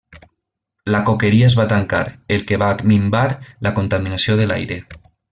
[0.93, 1.99] La coqueria es va tancar
[2.37, 3.25] el que va minvar
[3.67, 4.79] la contaminació de l'aire.